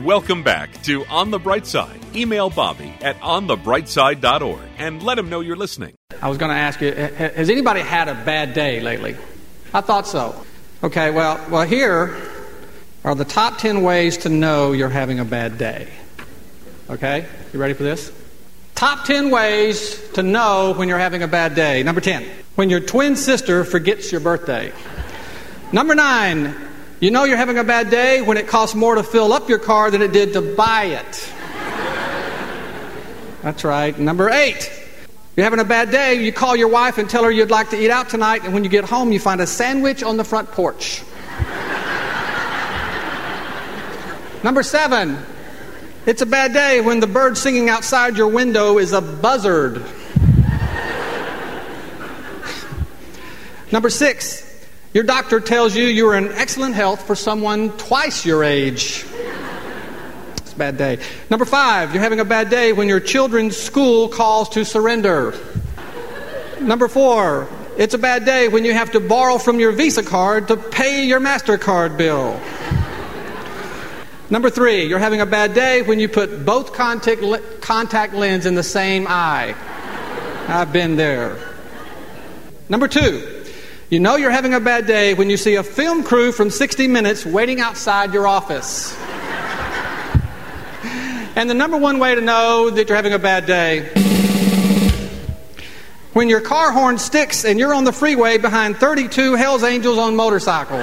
Welcome 0.00 0.42
back 0.42 0.82
to 0.84 1.04
On 1.04 1.30
the 1.30 1.38
Bright 1.38 1.66
Side. 1.66 2.00
Email 2.16 2.48
Bobby 2.48 2.94
at 3.02 3.20
onthebrightside.org 3.20 4.62
and 4.78 5.02
let 5.02 5.18
him 5.18 5.28
know 5.28 5.40
you're 5.40 5.54
listening. 5.54 5.94
I 6.22 6.30
was 6.30 6.38
going 6.38 6.48
to 6.48 6.56
ask 6.56 6.80
you, 6.80 6.92
has 6.92 7.50
anybody 7.50 7.80
had 7.80 8.08
a 8.08 8.14
bad 8.14 8.54
day 8.54 8.80
lately? 8.80 9.16
I 9.74 9.82
thought 9.82 10.06
so. 10.06 10.46
Okay, 10.82 11.10
well, 11.10 11.38
well, 11.50 11.66
here 11.66 12.18
are 13.04 13.14
the 13.14 13.26
top 13.26 13.58
10 13.58 13.82
ways 13.82 14.16
to 14.18 14.30
know 14.30 14.72
you're 14.72 14.88
having 14.88 15.20
a 15.20 15.26
bad 15.26 15.58
day. 15.58 15.90
Okay, 16.88 17.26
you 17.52 17.60
ready 17.60 17.74
for 17.74 17.82
this? 17.82 18.10
Top 18.74 19.04
10 19.04 19.30
ways 19.30 20.10
to 20.12 20.22
know 20.22 20.72
when 20.72 20.88
you're 20.88 20.98
having 20.98 21.22
a 21.22 21.28
bad 21.28 21.54
day. 21.54 21.82
Number 21.82 22.00
10, 22.00 22.26
when 22.54 22.70
your 22.70 22.80
twin 22.80 23.14
sister 23.14 23.62
forgets 23.62 24.10
your 24.10 24.22
birthday. 24.22 24.72
Number 25.70 25.94
9, 25.94 26.71
you 27.02 27.10
know 27.10 27.24
you're 27.24 27.36
having 27.36 27.58
a 27.58 27.64
bad 27.64 27.90
day 27.90 28.22
when 28.22 28.36
it 28.36 28.46
costs 28.46 28.76
more 28.76 28.94
to 28.94 29.02
fill 29.02 29.32
up 29.32 29.48
your 29.48 29.58
car 29.58 29.90
than 29.90 30.02
it 30.02 30.12
did 30.12 30.34
to 30.34 30.40
buy 30.40 30.84
it. 30.84 31.32
That's 33.42 33.64
right. 33.64 33.98
Number 33.98 34.30
eight, 34.30 34.70
you're 35.36 35.42
having 35.42 35.58
a 35.58 35.64
bad 35.64 35.90
day, 35.90 36.22
you 36.22 36.32
call 36.32 36.54
your 36.54 36.68
wife 36.68 36.98
and 36.98 37.10
tell 37.10 37.24
her 37.24 37.30
you'd 37.32 37.50
like 37.50 37.70
to 37.70 37.76
eat 37.76 37.90
out 37.90 38.08
tonight, 38.08 38.44
and 38.44 38.54
when 38.54 38.62
you 38.62 38.70
get 38.70 38.84
home, 38.84 39.10
you 39.10 39.18
find 39.18 39.40
a 39.40 39.48
sandwich 39.48 40.04
on 40.04 40.16
the 40.16 40.22
front 40.22 40.52
porch. 40.52 41.02
Number 44.44 44.62
seven, 44.62 45.18
it's 46.06 46.22
a 46.22 46.26
bad 46.26 46.52
day 46.52 46.80
when 46.80 47.00
the 47.00 47.08
bird 47.08 47.36
singing 47.36 47.68
outside 47.68 48.16
your 48.16 48.28
window 48.28 48.78
is 48.78 48.92
a 48.92 49.00
buzzard. 49.00 49.84
Number 53.72 53.90
six, 53.90 54.51
your 54.92 55.04
doctor 55.04 55.40
tells 55.40 55.74
you 55.74 55.84
you 55.84 56.08
are 56.08 56.16
in 56.16 56.28
excellent 56.32 56.74
health 56.74 57.06
for 57.06 57.14
someone 57.14 57.70
twice 57.78 58.26
your 58.26 58.44
age. 58.44 59.06
It's 60.36 60.52
a 60.52 60.56
bad 60.56 60.76
day. 60.76 60.98
Number 61.30 61.46
five, 61.46 61.94
you're 61.94 62.02
having 62.02 62.20
a 62.20 62.26
bad 62.26 62.50
day 62.50 62.74
when 62.74 62.88
your 62.88 63.00
children's 63.00 63.56
school 63.56 64.08
calls 64.08 64.50
to 64.50 64.64
surrender. 64.66 65.34
Number 66.60 66.88
four, 66.88 67.48
it's 67.78 67.94
a 67.94 67.98
bad 67.98 68.26
day 68.26 68.48
when 68.48 68.66
you 68.66 68.74
have 68.74 68.92
to 68.92 69.00
borrow 69.00 69.38
from 69.38 69.58
your 69.58 69.72
Visa 69.72 70.02
card 70.02 70.48
to 70.48 70.56
pay 70.58 71.06
your 71.06 71.20
MasterCard 71.20 71.96
bill. 71.96 72.38
Number 74.28 74.50
three, 74.50 74.84
you're 74.84 74.98
having 74.98 75.22
a 75.22 75.26
bad 75.26 75.54
day 75.54 75.80
when 75.80 75.98
you 75.98 76.08
put 76.08 76.44
both 76.44 76.74
contact, 76.74 77.22
contact 77.62 78.12
lens 78.12 78.44
in 78.44 78.54
the 78.54 78.62
same 78.62 79.06
eye. 79.08 79.54
I've 80.48 80.72
been 80.72 80.96
there. 80.96 81.38
Number 82.68 82.88
two, 82.88 83.31
you 83.92 84.00
know 84.00 84.16
you're 84.16 84.30
having 84.30 84.54
a 84.54 84.60
bad 84.60 84.86
day 84.86 85.12
when 85.12 85.28
you 85.28 85.36
see 85.36 85.56
a 85.56 85.62
film 85.62 86.02
crew 86.02 86.32
from 86.32 86.48
60 86.48 86.88
Minutes 86.88 87.26
waiting 87.26 87.60
outside 87.60 88.14
your 88.14 88.26
office. 88.26 88.96
and 91.36 91.50
the 91.50 91.52
number 91.52 91.76
one 91.76 91.98
way 91.98 92.14
to 92.14 92.22
know 92.22 92.70
that 92.70 92.88
you're 92.88 92.96
having 92.96 93.12
a 93.12 93.18
bad 93.18 93.44
day 93.44 93.80
when 96.14 96.30
your 96.30 96.40
car 96.40 96.72
horn 96.72 96.96
sticks 96.96 97.44
and 97.44 97.58
you're 97.58 97.74
on 97.74 97.84
the 97.84 97.92
freeway 97.92 98.38
behind 98.38 98.78
32 98.78 99.34
Hells 99.34 99.62
Angels 99.62 99.98
on 99.98 100.16
motorcycles. 100.16 100.80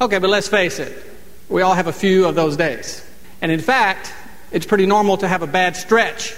Okay, 0.00 0.18
but 0.18 0.30
let's 0.30 0.46
face 0.46 0.78
it, 0.78 1.04
we 1.48 1.62
all 1.62 1.74
have 1.74 1.88
a 1.88 1.92
few 1.92 2.28
of 2.28 2.36
those 2.36 2.56
days. 2.56 3.04
And 3.42 3.50
in 3.50 3.58
fact, 3.58 4.12
it's 4.52 4.66
pretty 4.66 4.86
normal 4.86 5.16
to 5.16 5.26
have 5.26 5.42
a 5.42 5.48
bad 5.48 5.74
stretch 5.74 6.36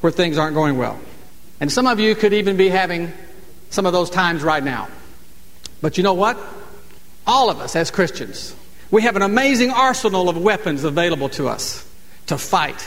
where 0.00 0.12
things 0.12 0.38
aren't 0.38 0.54
going 0.54 0.78
well. 0.78 0.98
And 1.60 1.70
some 1.70 1.86
of 1.86 1.98
you 1.98 2.14
could 2.14 2.32
even 2.32 2.56
be 2.56 2.68
having 2.68 3.12
some 3.70 3.86
of 3.86 3.92
those 3.92 4.10
times 4.10 4.42
right 4.42 4.62
now. 4.62 4.88
But 5.80 5.96
you 5.96 6.02
know 6.02 6.14
what? 6.14 6.38
All 7.26 7.50
of 7.50 7.60
us 7.60 7.76
as 7.76 7.90
Christians, 7.90 8.54
we 8.90 9.02
have 9.02 9.16
an 9.16 9.22
amazing 9.22 9.70
arsenal 9.70 10.28
of 10.28 10.36
weapons 10.36 10.84
available 10.84 11.28
to 11.30 11.48
us 11.48 11.86
to 12.26 12.38
fight 12.38 12.86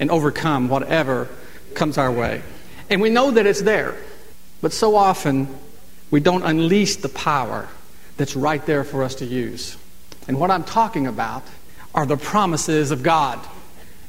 and 0.00 0.10
overcome 0.10 0.68
whatever 0.68 1.28
comes 1.74 1.98
our 1.98 2.10
way. 2.10 2.42
And 2.90 3.00
we 3.00 3.10
know 3.10 3.30
that 3.30 3.46
it's 3.46 3.62
there. 3.62 3.96
But 4.62 4.72
so 4.72 4.96
often, 4.96 5.48
we 6.10 6.20
don't 6.20 6.42
unleash 6.42 6.96
the 6.96 7.08
power 7.08 7.68
that's 8.16 8.34
right 8.34 8.64
there 8.64 8.84
for 8.84 9.02
us 9.02 9.16
to 9.16 9.26
use. 9.26 9.76
And 10.28 10.40
what 10.40 10.50
I'm 10.50 10.64
talking 10.64 11.06
about 11.06 11.44
are 11.94 12.06
the 12.06 12.16
promises 12.16 12.90
of 12.90 13.02
God. 13.02 13.38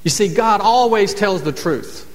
You 0.04 0.10
see, 0.10 0.34
God 0.34 0.62
always 0.62 1.14
tells 1.14 1.44
the 1.44 1.52
truth. 1.52 2.06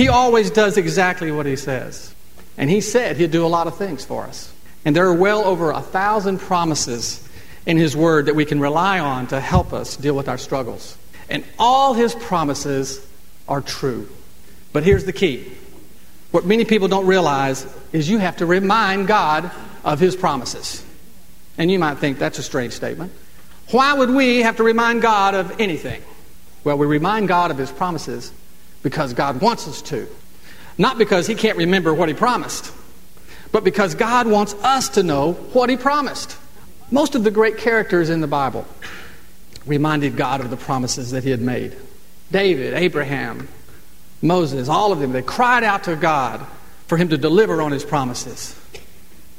He 0.00 0.08
always 0.08 0.50
does 0.50 0.78
exactly 0.78 1.30
what 1.30 1.44
he 1.44 1.56
says. 1.56 2.14
And 2.56 2.70
he 2.70 2.80
said 2.80 3.18
he'd 3.18 3.32
do 3.32 3.44
a 3.44 3.48
lot 3.48 3.66
of 3.66 3.76
things 3.76 4.02
for 4.02 4.24
us. 4.24 4.50
And 4.86 4.96
there 4.96 5.06
are 5.06 5.12
well 5.12 5.44
over 5.44 5.72
a 5.72 5.82
thousand 5.82 6.38
promises 6.38 7.22
in 7.66 7.76
his 7.76 7.94
word 7.94 8.24
that 8.24 8.34
we 8.34 8.46
can 8.46 8.60
rely 8.60 8.98
on 8.98 9.26
to 9.26 9.38
help 9.38 9.74
us 9.74 9.98
deal 9.98 10.16
with 10.16 10.26
our 10.26 10.38
struggles. 10.38 10.96
And 11.28 11.44
all 11.58 11.92
his 11.92 12.14
promises 12.14 13.06
are 13.46 13.60
true. 13.60 14.08
But 14.72 14.84
here's 14.84 15.04
the 15.04 15.12
key 15.12 15.52
what 16.30 16.46
many 16.46 16.64
people 16.64 16.88
don't 16.88 17.06
realize 17.06 17.66
is 17.92 18.08
you 18.08 18.16
have 18.16 18.38
to 18.38 18.46
remind 18.46 19.06
God 19.06 19.50
of 19.84 20.00
his 20.00 20.16
promises. 20.16 20.82
And 21.58 21.70
you 21.70 21.78
might 21.78 21.98
think 21.98 22.18
that's 22.18 22.38
a 22.38 22.42
strange 22.42 22.72
statement. 22.72 23.12
Why 23.70 23.92
would 23.92 24.08
we 24.08 24.40
have 24.40 24.56
to 24.56 24.62
remind 24.62 25.02
God 25.02 25.34
of 25.34 25.60
anything? 25.60 26.02
Well, 26.64 26.78
we 26.78 26.86
remind 26.86 27.28
God 27.28 27.50
of 27.50 27.58
his 27.58 27.70
promises 27.70 28.32
because 28.82 29.12
God 29.12 29.40
wants 29.40 29.68
us 29.68 29.82
to. 29.82 30.08
Not 30.78 30.98
because 30.98 31.26
He 31.26 31.34
can't 31.34 31.58
remember 31.58 31.92
what 31.92 32.08
He 32.08 32.14
promised, 32.14 32.72
but 33.52 33.64
because 33.64 33.94
God 33.94 34.26
wants 34.26 34.54
us 34.54 34.90
to 34.90 35.02
know 35.02 35.32
what 35.32 35.68
He 35.68 35.76
promised. 35.76 36.36
Most 36.90 37.14
of 37.14 37.24
the 37.24 37.30
great 37.30 37.58
characters 37.58 38.10
in 38.10 38.20
the 38.20 38.26
Bible 38.26 38.66
reminded 39.66 40.16
God 40.16 40.40
of 40.40 40.50
the 40.50 40.56
promises 40.56 41.10
that 41.10 41.24
He 41.24 41.30
had 41.30 41.40
made. 41.40 41.76
David, 42.32 42.74
Abraham, 42.74 43.48
Moses, 44.22 44.68
all 44.68 44.92
of 44.92 45.00
them, 45.00 45.12
they 45.12 45.22
cried 45.22 45.64
out 45.64 45.84
to 45.84 45.96
God 45.96 46.44
for 46.86 46.96
Him 46.96 47.10
to 47.10 47.18
deliver 47.18 47.60
on 47.60 47.72
His 47.72 47.84
promises. 47.84 48.58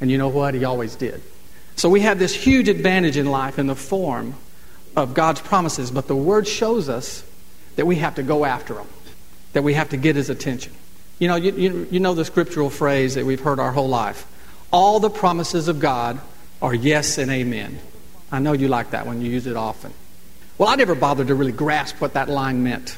And 0.00 0.10
you 0.10 0.18
know 0.18 0.28
what? 0.28 0.54
He 0.54 0.64
always 0.64 0.96
did. 0.96 1.22
So 1.76 1.88
we 1.88 2.00
have 2.00 2.18
this 2.18 2.34
huge 2.34 2.68
advantage 2.68 3.16
in 3.16 3.26
life 3.26 3.58
in 3.58 3.66
the 3.66 3.74
form 3.74 4.34
of 4.94 5.14
God's 5.14 5.40
promises, 5.40 5.90
but 5.90 6.06
the 6.06 6.16
Word 6.16 6.46
shows 6.46 6.88
us 6.88 7.24
that 7.76 7.86
we 7.86 7.96
have 7.96 8.14
to 8.16 8.22
go 8.22 8.44
after 8.44 8.74
them 8.74 8.86
that 9.52 9.62
we 9.62 9.74
have 9.74 9.90
to 9.90 9.96
get 9.96 10.16
his 10.16 10.30
attention. 10.30 10.72
You 11.18 11.28
know, 11.28 11.36
you, 11.36 11.52
you, 11.52 11.88
you, 11.90 12.00
know 12.00 12.14
the 12.14 12.24
scriptural 12.24 12.70
phrase 12.70 13.14
that 13.14 13.24
we've 13.24 13.40
heard 13.40 13.60
our 13.60 13.72
whole 13.72 13.88
life. 13.88 14.26
All 14.72 14.98
the 14.98 15.10
promises 15.10 15.68
of 15.68 15.78
God 15.78 16.20
are 16.60 16.74
yes 16.74 17.18
and 17.18 17.30
amen. 17.30 17.78
I 18.30 18.38
know 18.38 18.52
you 18.52 18.68
like 18.68 18.90
that 18.90 19.06
one, 19.06 19.20
you 19.20 19.30
use 19.30 19.46
it 19.46 19.56
often. 19.56 19.92
Well, 20.58 20.68
I 20.68 20.76
never 20.76 20.94
bothered 20.94 21.28
to 21.28 21.34
really 21.34 21.52
grasp 21.52 22.00
what 22.00 22.14
that 22.14 22.28
line 22.28 22.62
meant. 22.62 22.96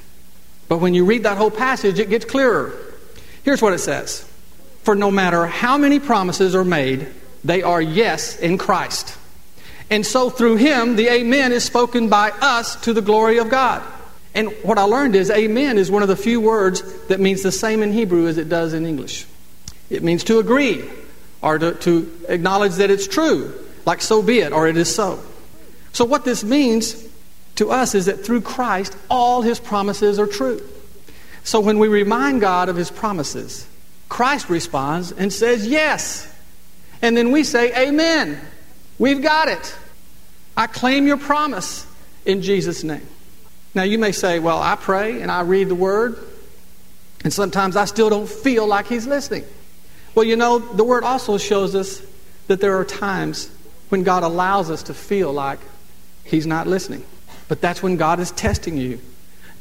But 0.68 0.78
when 0.78 0.94
you 0.94 1.04
read 1.04 1.24
that 1.24 1.36
whole 1.36 1.50
passage, 1.50 1.98
it 1.98 2.08
gets 2.08 2.24
clearer. 2.24 2.72
Here's 3.42 3.60
what 3.60 3.72
it 3.72 3.78
says 3.78 4.26
For 4.82 4.94
no 4.94 5.10
matter 5.10 5.46
how 5.46 5.76
many 5.76 5.98
promises 6.00 6.54
are 6.54 6.64
made, 6.64 7.08
they 7.42 7.62
are 7.62 7.82
yes 7.82 8.38
in 8.38 8.58
Christ. 8.58 9.16
And 9.90 10.06
so 10.06 10.30
through 10.30 10.56
him, 10.56 10.96
the 10.96 11.08
amen 11.08 11.52
is 11.52 11.62
spoken 11.62 12.08
by 12.08 12.30
us 12.30 12.76
to 12.82 12.92
the 12.92 13.02
glory 13.02 13.38
of 13.38 13.50
God. 13.50 13.82
And 14.34 14.50
what 14.62 14.78
I 14.78 14.82
learned 14.82 15.14
is 15.14 15.30
amen 15.30 15.78
is 15.78 15.90
one 15.90 16.02
of 16.02 16.08
the 16.08 16.16
few 16.16 16.40
words 16.40 16.82
that 17.06 17.20
means 17.20 17.42
the 17.42 17.52
same 17.52 17.82
in 17.82 17.92
Hebrew 17.92 18.26
as 18.26 18.36
it 18.36 18.48
does 18.48 18.74
in 18.74 18.84
English. 18.84 19.26
It 19.90 20.02
means 20.02 20.24
to 20.24 20.38
agree 20.38 20.88
or 21.40 21.58
to, 21.58 21.74
to 21.74 22.26
acknowledge 22.28 22.74
that 22.76 22.90
it's 22.90 23.06
true, 23.06 23.54
like 23.84 24.00
so 24.00 24.22
be 24.22 24.40
it, 24.40 24.52
or 24.52 24.66
it 24.66 24.76
is 24.76 24.92
so. 24.92 25.20
So, 25.92 26.04
what 26.04 26.24
this 26.24 26.42
means 26.42 27.06
to 27.56 27.70
us 27.70 27.94
is 27.94 28.06
that 28.06 28.24
through 28.24 28.40
Christ, 28.40 28.96
all 29.08 29.42
his 29.42 29.60
promises 29.60 30.18
are 30.18 30.26
true. 30.26 30.60
So, 31.44 31.60
when 31.60 31.78
we 31.78 31.86
remind 31.86 32.40
God 32.40 32.68
of 32.68 32.76
his 32.76 32.90
promises, 32.90 33.68
Christ 34.08 34.48
responds 34.50 35.12
and 35.12 35.32
says, 35.32 35.66
Yes. 35.66 36.30
And 37.02 37.16
then 37.16 37.30
we 37.30 37.44
say, 37.44 37.72
Amen. 37.88 38.40
We've 38.98 39.22
got 39.22 39.48
it. 39.48 39.76
I 40.56 40.66
claim 40.66 41.06
your 41.06 41.16
promise 41.16 41.86
in 42.24 42.42
Jesus' 42.42 42.82
name. 42.82 43.06
Now, 43.74 43.82
you 43.82 43.98
may 43.98 44.12
say, 44.12 44.38
Well, 44.38 44.60
I 44.60 44.76
pray 44.76 45.20
and 45.20 45.30
I 45.30 45.42
read 45.42 45.68
the 45.68 45.74
word, 45.74 46.18
and 47.24 47.32
sometimes 47.32 47.76
I 47.76 47.84
still 47.86 48.10
don't 48.10 48.28
feel 48.28 48.66
like 48.66 48.86
he's 48.86 49.06
listening. 49.06 49.44
Well, 50.14 50.24
you 50.24 50.36
know, 50.36 50.58
the 50.58 50.84
word 50.84 51.02
also 51.02 51.38
shows 51.38 51.74
us 51.74 52.00
that 52.46 52.60
there 52.60 52.78
are 52.78 52.84
times 52.84 53.50
when 53.88 54.04
God 54.04 54.22
allows 54.22 54.70
us 54.70 54.84
to 54.84 54.94
feel 54.94 55.32
like 55.32 55.58
he's 56.24 56.46
not 56.46 56.66
listening. 56.66 57.04
But 57.48 57.60
that's 57.60 57.82
when 57.82 57.96
God 57.96 58.20
is 58.20 58.30
testing 58.30 58.76
you 58.76 59.00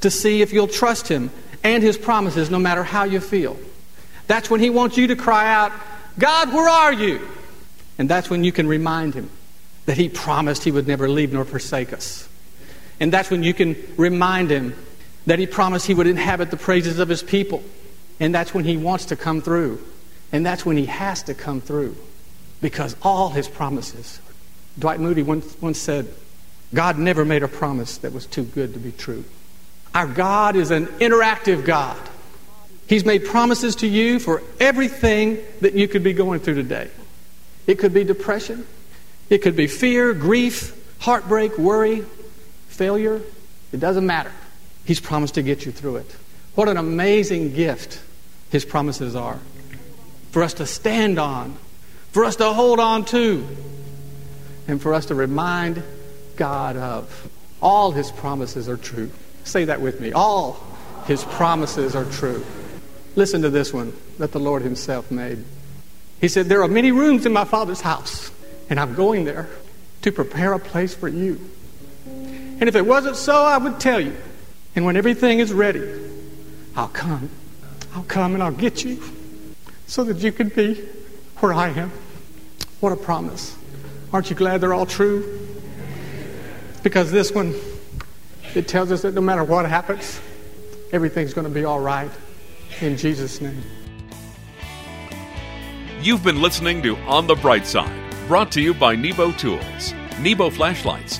to 0.02 0.12
see 0.12 0.42
if 0.42 0.54
you'll 0.54 0.68
trust 0.68 1.08
him 1.08 1.32
and 1.64 1.82
his 1.82 1.98
promises 1.98 2.50
no 2.50 2.60
matter 2.60 2.84
how 2.84 3.04
you 3.04 3.20
feel. 3.20 3.58
That's 4.28 4.50
when 4.50 4.60
he 4.60 4.70
wants 4.70 4.98
you 4.98 5.08
to 5.08 5.16
cry 5.16 5.54
out, 5.54 5.72
God, 6.20 6.54
where 6.54 6.70
are 6.70 6.94
you? 6.94 7.28
And 7.98 8.10
that's 8.10 8.30
when 8.30 8.44
you 8.44 8.52
can 8.52 8.68
remind 8.68 9.14
him 9.14 9.30
that 9.86 9.98
he 9.98 10.10
promised 10.10 10.64
he 10.64 10.72
would 10.72 10.88
never 10.88 11.10
leave 11.10 11.34
nor 11.34 11.46
forsake 11.46 11.94
us. 11.94 12.28
And 13.04 13.12
that's 13.12 13.30
when 13.30 13.44
you 13.44 13.54
can 13.54 13.76
remind 13.98 14.50
him 14.50 14.74
that 15.26 15.38
he 15.38 15.46
promised 15.46 15.86
he 15.88 15.94
would 15.94 16.08
inhabit 16.08 16.52
the 16.52 16.56
praises 16.56 17.00
of 17.00 17.10
his 17.10 17.22
people. 17.22 17.62
And 18.22 18.34
that's 18.34 18.54
when 18.54 18.64
he 18.64 18.78
wants 18.78 19.08
to 19.08 19.18
come 19.18 19.42
through. 19.42 19.86
And 20.32 20.46
that's 20.46 20.66
when 20.66 20.78
he 20.78 20.86
has 20.86 21.22
to 21.24 21.34
come 21.34 21.60
through 21.60 21.98
because 22.62 22.96
all 23.02 23.32
his 23.32 23.50
promises. 23.50 24.22
Dwight 24.80 25.02
Moody 25.02 25.22
once, 25.22 25.54
once 25.60 25.80
said, 25.80 26.08
God 26.74 26.98
never 26.98 27.26
made 27.26 27.44
a 27.44 27.50
promise 27.50 27.98
that 27.98 28.14
was 28.14 28.26
too 28.26 28.44
good 28.44 28.74
to 28.74 28.80
be 28.80 28.94
true. 28.94 29.26
Our 29.94 30.08
God 30.08 30.56
is 30.56 30.72
an 30.72 30.86
interactive 30.86 31.66
God. 31.66 32.00
He's 32.88 33.04
made 33.04 33.26
promises 33.26 33.76
to 33.78 33.88
you 33.88 34.18
for 34.18 34.42
everything 34.62 35.40
that 35.60 35.74
you 35.74 35.90
could 35.90 36.04
be 36.04 36.14
going 36.14 36.40
through 36.40 36.56
today. 36.56 36.90
It 37.68 37.80
could 37.80 37.94
be 37.94 38.06
depression, 38.06 38.66
it 39.30 39.40
could 39.40 39.58
be 39.58 39.68
fear, 39.68 40.14
grief, 40.14 40.74
heartbreak, 41.00 41.58
worry, 41.58 42.06
failure. 42.74 43.22
It 43.72 43.80
doesn't 43.80 44.06
matter. 44.06 44.32
He's 44.86 45.00
promised 45.00 45.36
to 45.36 45.44
get 45.44 45.66
you 45.66 45.72
through 45.72 45.98
it. 45.98 46.16
What 46.56 46.68
an 46.68 46.78
amazing 46.78 47.54
gift 47.54 48.02
His 48.50 48.66
promises 48.66 49.16
are 49.16 49.40
for 50.34 50.42
us 50.42 50.56
to 50.56 50.66
stand 50.66 51.20
on, 51.20 51.56
for 52.12 52.26
us 52.26 52.38
to 52.38 52.52
hold 52.52 52.80
on 52.80 53.06
to, 53.06 53.48
and 54.68 54.82
for 54.82 54.96
us 54.96 55.06
to 55.06 55.16
remind 55.16 55.84
God 56.36 56.76
of. 56.76 57.30
All 57.62 57.92
his 57.92 58.12
promises 58.12 58.68
are 58.68 58.76
true. 58.76 59.12
Say 59.44 59.66
that 59.66 59.80
with 59.80 60.02
me. 60.02 60.12
All 60.12 60.60
his 61.06 61.24
promises 61.24 61.96
are 61.96 62.06
true. 62.06 62.44
Listen 63.16 63.44
to 63.44 63.52
this 63.52 63.72
one 63.72 63.94
that 64.18 64.32
the 64.32 64.40
Lord 64.40 64.64
himself 64.64 65.12
made. 65.12 65.44
He 66.20 66.28
said, 66.28 66.48
There 66.48 66.64
are 66.64 66.68
many 66.68 66.92
rooms 66.92 67.28
in 67.28 67.32
my 67.32 67.46
Father's 67.46 67.82
house, 67.82 68.32
and 68.72 68.80
I'm 68.80 68.96
going 68.96 69.26
there 69.26 69.50
to 70.02 70.12
prepare 70.12 70.54
a 70.54 70.60
place 70.60 70.96
for 70.96 71.08
you. 71.08 71.40
And 72.64 72.70
if 72.70 72.78
it 72.78 72.86
wasn't 72.86 73.18
so, 73.18 73.44
I 73.44 73.58
would 73.58 73.78
tell 73.78 74.00
you. 74.00 74.16
And 74.74 74.86
when 74.86 74.96
everything 74.96 75.40
is 75.40 75.52
ready, 75.52 75.84
I'll 76.78 76.88
come. 76.88 77.30
I'll 77.94 78.04
come 78.04 78.36
and 78.36 78.42
I'll 78.42 78.54
get 78.54 78.86
you 78.86 79.04
so 79.86 80.06
that 80.06 80.20
you 80.20 80.32
can 80.32 80.48
be 80.48 80.76
where 81.40 81.54
I 81.54 81.72
am. 81.72 81.92
What 82.80 82.94
a 82.94 82.96
promise. 82.96 83.58
Aren't 84.14 84.30
you 84.30 84.38
glad 84.38 84.62
they're 84.62 84.74
all 84.74 84.86
true? 84.86 85.46
Because 86.84 87.12
this 87.12 87.34
one, 87.34 87.54
it 88.56 88.70
tells 88.70 88.94
us 88.94 89.02
that 89.02 89.14
no 89.14 89.20
matter 89.20 89.44
what 89.44 89.66
happens, 89.66 90.22
everything's 90.94 91.34
going 91.34 91.46
to 91.46 91.54
be 91.54 91.66
all 91.66 91.82
right. 91.82 92.12
In 92.80 92.96
Jesus' 92.96 93.42
name. 93.42 93.62
You've 96.02 96.24
been 96.24 96.42
listening 96.42 96.82
to 96.84 96.96
On 97.00 97.28
the 97.28 97.36
Bright 97.36 97.68
Side, 97.68 97.92
brought 98.30 98.54
to 98.54 98.62
you 98.62 98.74
by 98.74 98.96
Nebo 98.96 99.34
Tools. 99.34 99.94
Nebo 100.22 100.50
flashlights, 100.50 101.20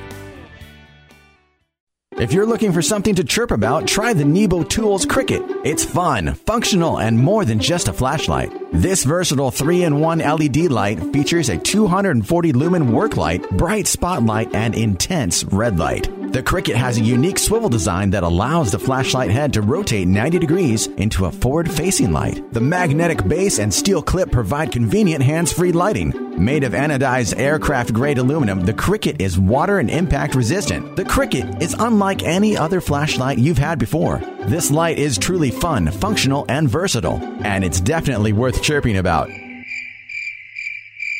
If 2.21 2.33
you're 2.33 2.45
looking 2.45 2.71
for 2.71 2.83
something 2.83 3.15
to 3.15 3.23
chirp 3.23 3.49
about, 3.49 3.87
try 3.87 4.13
the 4.13 4.23
Nebo 4.23 4.61
Tools 4.61 5.07
Cricket. 5.07 5.41
It's 5.65 5.83
fun, 5.83 6.35
functional, 6.35 6.99
and 6.99 7.17
more 7.17 7.45
than 7.45 7.59
just 7.59 7.87
a 7.87 7.93
flashlight. 7.93 8.53
This 8.71 9.03
versatile 9.03 9.49
3 9.49 9.85
in 9.85 9.99
1 9.99 10.19
LED 10.19 10.69
light 10.69 10.99
features 11.11 11.49
a 11.49 11.57
240 11.57 12.53
lumen 12.53 12.91
work 12.91 13.17
light, 13.17 13.49
bright 13.49 13.87
spotlight, 13.87 14.53
and 14.53 14.75
intense 14.75 15.43
red 15.45 15.79
light. 15.79 16.11
The 16.31 16.43
Cricket 16.43 16.75
has 16.75 16.99
a 16.99 17.03
unique 17.03 17.39
swivel 17.39 17.69
design 17.69 18.11
that 18.11 18.21
allows 18.21 18.71
the 18.71 18.77
flashlight 18.77 19.31
head 19.31 19.51
to 19.53 19.63
rotate 19.63 20.07
90 20.07 20.37
degrees 20.37 20.85
into 20.85 21.25
a 21.25 21.31
forward 21.31 21.71
facing 21.71 22.11
light. 22.11 22.53
The 22.53 22.61
magnetic 22.61 23.27
base 23.27 23.57
and 23.57 23.73
steel 23.73 24.03
clip 24.03 24.31
provide 24.31 24.71
convenient 24.71 25.23
hands 25.23 25.51
free 25.51 25.71
lighting. 25.71 26.20
Made 26.37 26.63
of 26.63 26.73
anodized 26.73 27.37
aircraft 27.37 27.93
grade 27.93 28.17
aluminum, 28.17 28.61
the 28.61 28.73
Cricket 28.73 29.21
is 29.21 29.37
water 29.37 29.79
and 29.79 29.89
impact 29.89 30.33
resistant. 30.33 30.95
The 30.95 31.05
Cricket 31.05 31.61
is 31.61 31.75
unlike 31.77 32.23
any 32.23 32.57
other 32.57 32.81
flashlight 32.81 33.37
you've 33.37 33.57
had 33.57 33.77
before. 33.77 34.19
This 34.45 34.71
light 34.71 34.97
is 34.97 35.17
truly 35.17 35.51
fun, 35.51 35.91
functional, 35.91 36.45
and 36.49 36.69
versatile, 36.69 37.19
and 37.43 37.63
it's 37.63 37.81
definitely 37.81 38.33
worth 38.33 38.63
chirping 38.63 38.97
about. 38.97 39.29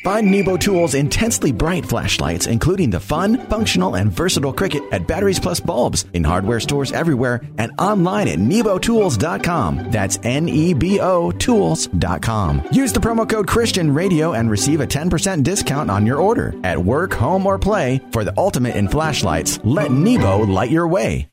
Find 0.04 0.32
Nebo 0.32 0.58
Tools' 0.58 0.96
intensely 0.96 1.52
bright 1.52 1.86
flashlights, 1.86 2.48
including 2.48 2.90
the 2.90 3.00
fun, 3.00 3.38
functional, 3.50 3.96
and 3.96 4.12
versatile 4.12 4.52
Cricket 4.52 4.82
at 4.92 5.06
Batteries 5.08 5.40
Plus 5.40 5.60
Bulbs 5.60 6.06
in 6.14 6.24
hardware 6.24 6.60
stores 6.60 6.92
everywhere 6.92 7.42
and 7.60 7.72
online 7.78 8.28
at 8.28 8.40
nebotools.com. 8.40 9.92
That's 9.92 10.18
N 10.24 10.50
E 10.50 10.74
B 10.74 11.00
O 11.00 11.32
Tools.com. 11.32 12.64
Use 12.72 12.94
the 12.94 13.00
promo 13.00 13.30
code 13.30 13.48
Christian 13.48 13.94
Radio 13.94 14.34
and 14.34 14.50
receive 14.50 14.82
a 14.82 14.88
10% 14.88 15.44
discount 15.44 15.92
on 15.92 16.08
your 16.08 16.18
order. 16.18 16.56
At 16.64 16.84
work, 16.84 17.14
home, 17.14 17.46
or 17.46 17.60
play, 17.60 18.02
for 18.12 18.24
the 18.24 18.34
ultimate 18.38 18.76
in 18.76 18.88
flashlights, 18.88 19.60
let 19.64 19.92
Nebo 19.92 20.40
light 20.40 20.72
your 20.72 20.88
way. 20.88 21.28